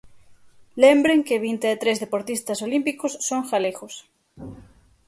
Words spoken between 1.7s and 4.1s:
e tres deportistas olímpicos son galegos.